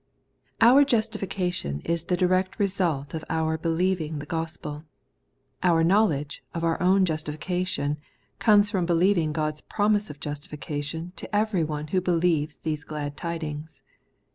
[0.59, 4.83] I i^UE justification is the direct result of our be ^^ lieving the gospel;
[5.61, 7.97] our .knowledge of our own justification
[8.39, 13.15] comes from our believing God's promise of justification to every one who believes these glad
[13.15, 13.83] tidings.